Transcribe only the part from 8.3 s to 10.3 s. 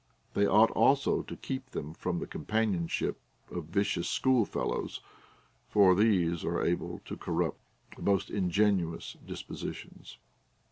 in genuous dispositions.